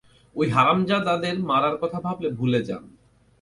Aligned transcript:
ওই 0.35 0.47
হারামজাদাদের 0.49 1.35
মারার 1.39 1.75
কথা 1.77 1.99
ভাবলে, 2.01 2.29
ভুলে 2.29 2.61
যান। 2.63 2.83